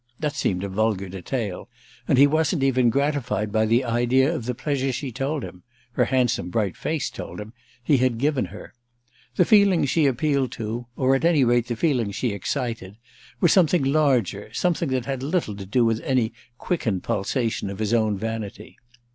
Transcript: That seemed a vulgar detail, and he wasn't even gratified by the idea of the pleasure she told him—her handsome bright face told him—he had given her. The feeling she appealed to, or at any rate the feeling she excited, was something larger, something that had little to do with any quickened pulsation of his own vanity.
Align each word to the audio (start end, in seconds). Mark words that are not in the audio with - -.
That 0.19 0.33
seemed 0.33 0.63
a 0.63 0.67
vulgar 0.67 1.09
detail, 1.09 1.69
and 2.07 2.17
he 2.17 2.25
wasn't 2.25 2.63
even 2.63 2.89
gratified 2.89 3.51
by 3.51 3.67
the 3.67 3.83
idea 3.85 4.33
of 4.33 4.45
the 4.47 4.55
pleasure 4.55 4.91
she 4.91 5.11
told 5.11 5.43
him—her 5.43 6.05
handsome 6.05 6.49
bright 6.49 6.75
face 6.75 7.07
told 7.11 7.39
him—he 7.39 7.97
had 7.97 8.17
given 8.17 8.45
her. 8.45 8.73
The 9.35 9.45
feeling 9.45 9.85
she 9.85 10.07
appealed 10.07 10.51
to, 10.53 10.87
or 10.95 11.13
at 11.13 11.23
any 11.23 11.43
rate 11.43 11.67
the 11.67 11.75
feeling 11.75 12.09
she 12.09 12.29
excited, 12.33 12.97
was 13.39 13.53
something 13.53 13.83
larger, 13.83 14.51
something 14.53 14.89
that 14.89 15.05
had 15.05 15.21
little 15.21 15.55
to 15.55 15.67
do 15.67 15.85
with 15.85 16.01
any 16.01 16.33
quickened 16.57 17.03
pulsation 17.03 17.69
of 17.69 17.77
his 17.77 17.93
own 17.93 18.17
vanity. 18.17 18.79